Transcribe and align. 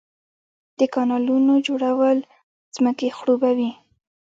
د 0.79 0.81
کانالونو 0.93 1.53
جوړول 1.67 2.17
ځمکې 2.75 3.07
خړوبوي. 3.17 3.71